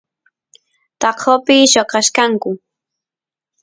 [1.01, 2.51] taqopi lloqachkanku